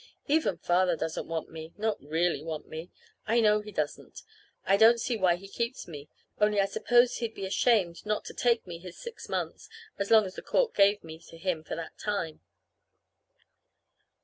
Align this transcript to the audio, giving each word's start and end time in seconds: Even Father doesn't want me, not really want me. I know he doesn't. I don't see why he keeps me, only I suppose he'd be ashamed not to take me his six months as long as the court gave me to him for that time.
Even 0.27 0.57
Father 0.57 0.95
doesn't 0.95 1.27
want 1.27 1.51
me, 1.51 1.73
not 1.77 2.01
really 2.01 2.41
want 2.41 2.67
me. 2.67 2.89
I 3.27 3.39
know 3.39 3.61
he 3.61 3.71
doesn't. 3.71 4.23
I 4.65 4.75
don't 4.75 4.99
see 4.99 5.15
why 5.15 5.35
he 5.35 5.47
keeps 5.47 5.87
me, 5.87 6.09
only 6.39 6.59
I 6.59 6.65
suppose 6.65 7.17
he'd 7.17 7.35
be 7.35 7.45
ashamed 7.45 8.03
not 8.03 8.25
to 8.25 8.33
take 8.33 8.65
me 8.65 8.79
his 8.79 8.97
six 8.97 9.29
months 9.29 9.69
as 9.99 10.09
long 10.09 10.25
as 10.25 10.33
the 10.33 10.41
court 10.41 10.73
gave 10.73 11.03
me 11.03 11.19
to 11.19 11.37
him 11.37 11.63
for 11.63 11.75
that 11.75 11.99
time. 11.99 12.41